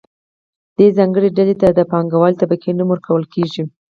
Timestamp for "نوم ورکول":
2.77-3.23